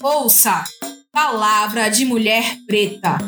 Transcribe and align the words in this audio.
Ouça 0.00 0.62
Palavra 1.12 1.88
de 1.88 2.04
Mulher 2.04 2.44
Preta. 2.68 3.18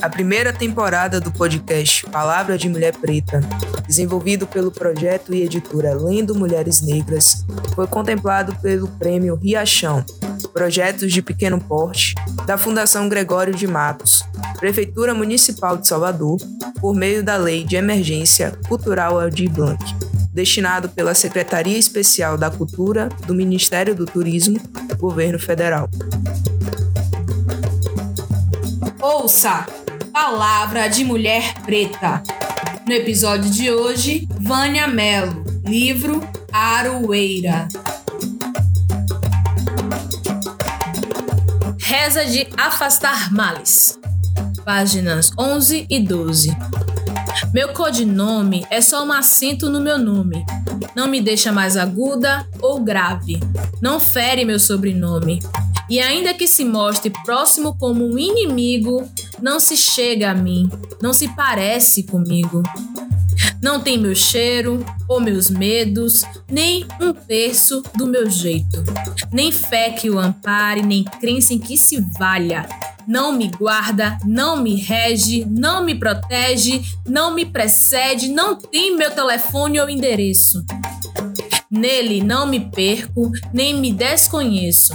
A 0.00 0.08
primeira 0.08 0.52
temporada 0.52 1.20
do 1.20 1.32
podcast 1.32 2.06
Palavra 2.06 2.56
de 2.56 2.68
Mulher 2.68 2.96
Preta, 2.96 3.40
desenvolvido 3.84 4.46
pelo 4.46 4.70
projeto 4.70 5.34
e 5.34 5.42
editora 5.42 5.92
Lendo 5.92 6.36
Mulheres 6.36 6.80
Negras, 6.82 7.44
foi 7.74 7.88
contemplado 7.88 8.54
pelo 8.62 8.86
Prêmio 8.86 9.34
Riachão, 9.34 10.04
Projetos 10.52 11.12
de 11.12 11.20
Pequeno 11.20 11.60
Porte, 11.60 12.14
da 12.46 12.56
Fundação 12.56 13.08
Gregório 13.08 13.52
de 13.52 13.66
Matos, 13.66 14.22
Prefeitura 14.60 15.14
Municipal 15.14 15.76
de 15.76 15.88
Salvador, 15.88 16.38
por 16.80 16.94
meio 16.94 17.24
da 17.24 17.36
Lei 17.36 17.64
de 17.64 17.74
Emergência 17.74 18.52
Cultural 18.68 19.18
Aldir 19.18 19.50
Blanc, 19.50 19.82
destinado 20.32 20.88
pela 20.88 21.14
Secretaria 21.14 21.78
Especial 21.78 22.38
da 22.38 22.50
Cultura 22.50 23.08
do 23.26 23.34
Ministério 23.34 23.94
do 23.94 24.06
Turismo, 24.06 24.58
Governo 24.98 25.38
Federal. 25.38 25.88
Ouça 29.00 29.66
Palavra 30.12 30.88
de 30.88 31.04
Mulher 31.04 31.54
Preta. 31.62 32.22
No 32.86 32.92
episódio 32.92 33.50
de 33.50 33.70
hoje, 33.70 34.28
Vânia 34.40 34.86
Mello, 34.86 35.44
livro 35.64 36.20
Aroeira. 36.52 37.68
Reza 41.78 42.24
de 42.24 42.48
Afastar 42.56 43.32
Males. 43.32 43.98
Páginas 44.64 45.30
11 45.38 45.86
e 45.90 46.00
12. 46.00 46.56
Meu 47.52 47.72
codinome 47.72 48.66
é 48.70 48.80
só 48.80 49.04
um 49.04 49.12
acento 49.12 49.68
no 49.68 49.80
meu 49.80 49.98
nome. 49.98 50.44
Não 50.94 51.08
me 51.08 51.20
deixa 51.20 51.52
mais 51.52 51.76
aguda 51.76 52.46
ou 52.60 52.80
grave. 52.80 53.40
Não 53.80 54.00
fere 54.00 54.44
meu 54.44 54.58
sobrenome. 54.58 55.40
E 55.88 56.00
ainda 56.00 56.32
que 56.32 56.46
se 56.46 56.64
mostre 56.64 57.12
próximo 57.24 57.76
como 57.76 58.04
um 58.06 58.18
inimigo, 58.18 59.06
não 59.40 59.60
se 59.60 59.76
chega 59.76 60.30
a 60.30 60.34
mim, 60.34 60.70
não 61.02 61.12
se 61.12 61.28
parece 61.28 62.04
comigo. 62.04 62.62
Não 63.60 63.80
tem 63.80 63.98
meu 63.98 64.14
cheiro 64.14 64.84
ou 65.08 65.20
meus 65.20 65.50
medos, 65.50 66.24
nem 66.50 66.86
um 67.00 67.12
terço 67.12 67.82
do 67.94 68.06
meu 68.06 68.28
jeito. 68.28 68.82
Nem 69.32 69.52
fé 69.52 69.90
que 69.90 70.10
o 70.10 70.18
ampare, 70.18 70.82
nem 70.82 71.04
crença 71.04 71.54
em 71.54 71.58
que 71.58 71.76
se 71.76 72.00
valha. 72.18 72.66
Não 73.06 73.32
me 73.32 73.48
guarda, 73.48 74.18
não 74.24 74.56
me 74.56 74.76
rege, 74.76 75.44
não 75.48 75.84
me 75.84 75.94
protege, 75.94 76.82
não 77.06 77.34
me 77.34 77.44
precede, 77.44 78.28
não 78.28 78.56
tem 78.56 78.96
meu 78.96 79.10
telefone 79.10 79.80
ou 79.80 79.88
endereço. 79.88 80.64
Nele 81.70 82.22
não 82.22 82.46
me 82.46 82.60
perco, 82.60 83.32
nem 83.52 83.74
me 83.74 83.92
desconheço. 83.92 84.92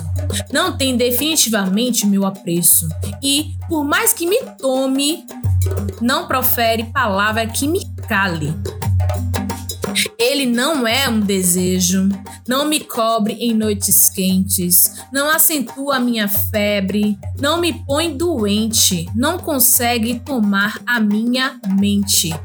Não 0.52 0.78
tem 0.78 0.95
definitivamente 0.95 2.05
meu 2.05 2.23
apreço. 2.23 2.88
E, 3.22 3.55
por 3.67 3.83
mais 3.83 4.13
que 4.13 4.28
me 4.28 4.39
tome, 4.59 5.25
não 6.00 6.28
profere 6.28 6.83
palavra 6.83 7.47
que 7.47 7.67
me 7.67 7.83
cale. 8.08 8.53
Ele 10.30 10.45
não 10.45 10.86
é 10.86 11.08
um 11.08 11.22
desejo, 11.22 12.09
não 12.45 12.67
me 12.67 12.81
cobre 12.81 13.36
em 13.36 13.53
noites 13.53 14.09
quentes, 14.09 14.92
não 15.09 15.30
acentua 15.30 16.02
minha 16.02 16.28
febre, 16.28 17.17
não 17.39 17.61
me 17.61 17.72
põe 17.72 18.16
doente, 18.16 19.06
não 19.16 19.39
consegue 19.39 20.19
tomar 20.19 20.81
a 20.86 21.00
minha 21.00 21.58
mente. 21.80 22.36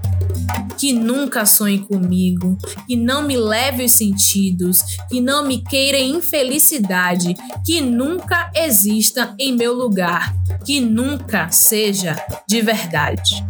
Que 0.79 0.93
nunca 0.93 1.45
sonhe 1.45 1.81
comigo, 1.81 2.57
que 2.87 2.95
não 2.95 3.23
me 3.23 3.37
leve 3.37 3.85
os 3.85 3.93
sentidos, 3.93 4.81
que 5.09 5.21
não 5.21 5.45
me 5.45 5.59
queira 5.59 5.99
infelicidade, 5.99 7.35
que 7.67 7.81
nunca 7.81 8.49
exista 8.55 9.35
em 9.37 9.57
meu 9.57 9.75
lugar, 9.75 10.33
que 10.65 10.81
nunca 10.81 11.51
seja 11.51 12.17
de 12.47 12.63
verdade. 12.63 13.45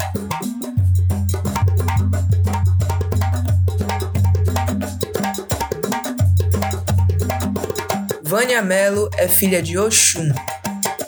Vânia 8.33 8.63
Mello 8.63 9.11
é 9.19 9.29
filha 9.29 9.61
de 9.61 9.77
Oxum, 9.77 10.33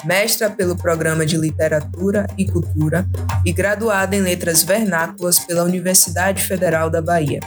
mestra 0.05 0.51
pelo 0.51 0.77
Programa 0.77 1.25
de 1.25 1.39
Literatura 1.39 2.27
e 2.37 2.45
Cultura 2.45 3.09
e 3.47 3.51
graduada 3.51 4.15
em 4.15 4.21
Letras 4.21 4.63
Vernáculas 4.63 5.39
pela 5.39 5.65
Universidade 5.65 6.43
Federal 6.43 6.91
da 6.91 7.01
Bahia. 7.01 7.41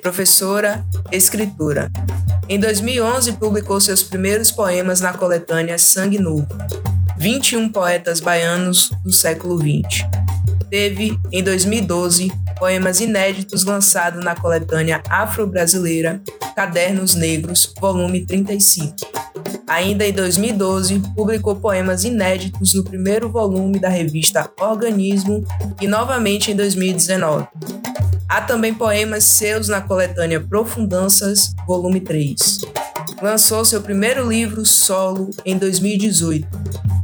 Professora, 0.00 0.86
escritora. 1.10 1.90
Em 2.48 2.60
2011, 2.60 3.32
publicou 3.32 3.80
seus 3.80 4.04
primeiros 4.04 4.52
poemas 4.52 5.00
na 5.00 5.12
coletânea 5.12 5.78
Sangue 5.78 6.20
Novo, 6.20 6.46
21 7.16 7.72
poetas 7.72 8.20
baianos 8.20 8.92
do 9.02 9.12
século 9.12 9.58
XX. 9.58 10.27
Teve, 10.70 11.18
em 11.32 11.42
2012, 11.42 12.30
poemas 12.58 13.00
inéditos 13.00 13.64
lançados 13.64 14.22
na 14.22 14.34
coletânea 14.34 15.02
Afro-Brasileira 15.08 16.22
Cadernos 16.54 17.14
Negros, 17.14 17.72
volume 17.80 18.26
35. 18.26 18.94
Ainda 19.66 20.06
em 20.06 20.12
2012, 20.12 21.00
publicou 21.14 21.56
poemas 21.56 22.04
inéditos 22.04 22.74
no 22.74 22.84
primeiro 22.84 23.30
volume 23.30 23.78
da 23.78 23.88
revista 23.88 24.50
Organismo 24.60 25.44
e 25.80 25.86
novamente 25.86 26.50
em 26.50 26.56
2019. 26.56 27.46
Há 28.28 28.42
também 28.42 28.74
poemas 28.74 29.24
seus 29.24 29.68
na 29.68 29.80
coletânea 29.80 30.40
Profundanças, 30.40 31.54
volume 31.66 32.00
3. 32.00 32.60
Lançou 33.22 33.64
seu 33.64 33.80
primeiro 33.80 34.28
livro 34.28 34.66
solo 34.66 35.30
em 35.44 35.56
2018, 35.56 36.46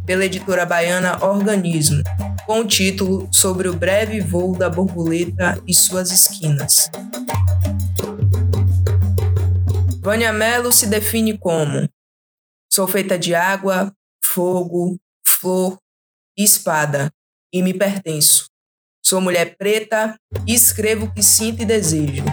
pela 0.04 0.24
editora 0.26 0.66
baiana 0.66 1.24
Organismo, 1.24 2.02
com 2.46 2.60
o 2.60 2.66
título 2.66 3.28
Sobre 3.32 3.68
o 3.68 3.74
breve 3.74 4.20
voo 4.20 4.56
da 4.56 4.68
borboleta 4.68 5.60
e 5.66 5.74
suas 5.74 6.10
esquinas. 6.10 6.90
Vânia 10.00 10.32
Mello 10.32 10.72
se 10.72 10.86
define 10.86 11.38
como 11.38 11.88
Sou 12.70 12.86
feita 12.86 13.18
de 13.18 13.34
água, 13.34 13.92
fogo, 14.22 14.98
flor 15.24 15.78
e 16.36 16.42
espada, 16.42 17.10
e 17.52 17.62
me 17.62 17.72
pertenço. 17.72 18.46
Sou 19.02 19.20
mulher 19.20 19.56
preta 19.56 20.18
e 20.46 20.54
escrevo 20.54 21.06
o 21.06 21.12
que 21.12 21.22
sinto 21.22 21.62
e 21.62 21.64
desejo, 21.64 22.24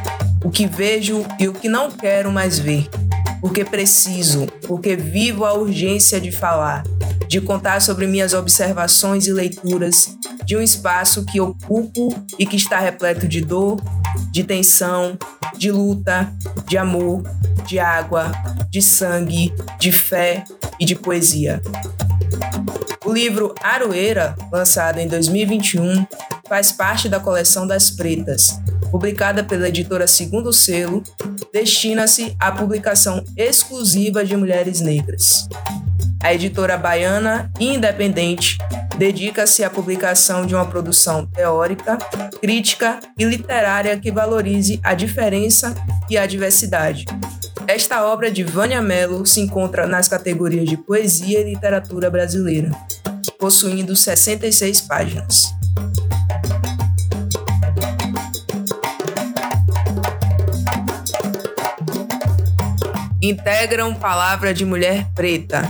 o 0.43 0.49
que 0.49 0.65
vejo 0.65 1.25
e 1.39 1.47
o 1.47 1.53
que 1.53 1.69
não 1.69 1.91
quero 1.91 2.31
mais 2.31 2.57
ver, 2.57 2.89
porque 3.39 3.63
preciso, 3.63 4.47
porque 4.67 4.95
vivo 4.95 5.45
a 5.45 5.53
urgência 5.53 6.19
de 6.19 6.31
falar, 6.31 6.83
de 7.31 7.39
contar 7.39 7.81
sobre 7.81 8.07
minhas 8.07 8.33
observações 8.33 9.25
e 9.25 9.31
leituras 9.31 10.17
de 10.43 10.57
um 10.57 10.61
espaço 10.61 11.23
que 11.23 11.39
ocupo 11.39 12.13
e 12.37 12.45
que 12.45 12.57
está 12.57 12.77
repleto 12.77 13.25
de 13.25 13.39
dor, 13.39 13.81
de 14.33 14.43
tensão, 14.43 15.17
de 15.57 15.71
luta, 15.71 16.29
de 16.67 16.77
amor, 16.77 17.23
de 17.65 17.79
água, 17.79 18.33
de 18.69 18.81
sangue, 18.81 19.53
de 19.79 19.93
fé 19.93 20.43
e 20.77 20.83
de 20.83 20.93
poesia. 20.93 21.61
O 23.05 23.13
livro 23.13 23.55
Aroeira, 23.63 24.35
lançado 24.51 24.99
em 24.99 25.07
2021, 25.07 26.05
faz 26.49 26.73
parte 26.73 27.07
da 27.07 27.17
coleção 27.17 27.65
das 27.65 27.89
Pretas, 27.89 28.59
publicada 28.91 29.41
pela 29.41 29.69
editora 29.69 30.05
Segundo 30.05 30.51
Selo, 30.51 31.01
destina-se 31.53 32.35
à 32.37 32.51
publicação 32.51 33.23
exclusiva 33.37 34.25
de 34.25 34.35
mulheres 34.35 34.81
negras. 34.81 35.47
A 36.23 36.33
editora 36.33 36.77
baiana 36.77 37.51
independente 37.59 38.57
dedica-se 38.97 39.63
à 39.63 39.69
publicação 39.69 40.45
de 40.45 40.53
uma 40.53 40.65
produção 40.65 41.25
teórica, 41.25 41.97
crítica 42.39 42.99
e 43.17 43.25
literária 43.25 43.97
que 43.97 44.11
valorize 44.11 44.79
a 44.83 44.93
diferença 44.93 45.75
e 46.09 46.17
a 46.17 46.25
diversidade. 46.27 47.05
Esta 47.67 48.05
obra 48.05 48.29
de 48.29 48.43
Vânia 48.43 48.81
Mello 48.81 49.25
se 49.25 49.39
encontra 49.41 49.87
nas 49.87 50.07
categorias 50.07 50.69
de 50.69 50.77
Poesia 50.77 51.39
e 51.39 51.43
Literatura 51.43 52.09
Brasileira, 52.09 52.71
possuindo 53.39 53.95
66 53.95 54.81
páginas. 54.81 55.53
Integram 63.21 63.93
Palavra 63.93 64.53
de 64.53 64.65
Mulher 64.65 65.07
Preta, 65.13 65.61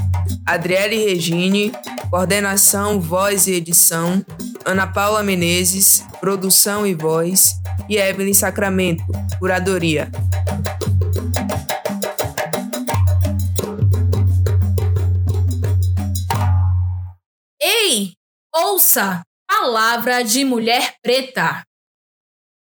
Adriele 0.52 0.98
Regine, 0.98 1.72
coordenação, 2.10 3.00
voz 3.00 3.48
e 3.48 3.54
edição, 3.54 4.22
Ana 4.66 4.86
Paula 4.86 5.24
Menezes, 5.24 6.06
produção 6.20 6.86
e 6.86 6.94
voz, 6.94 7.54
e 7.88 7.96
Evelyn 7.96 8.34
Sacramento, 8.34 9.02
curadoria. 9.40 10.12
Ei, 17.62 18.12
ouça! 18.54 19.22
Palavra 19.48 20.22
de 20.22 20.44
Mulher 20.44 20.96
Preta. 21.02 21.64